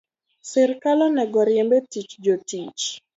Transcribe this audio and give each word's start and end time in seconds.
Sirkal 0.49 0.99
onego 1.07 1.39
riemb 1.47 1.71
e 1.77 1.79
tich 1.91 2.11
jotich 2.25 2.83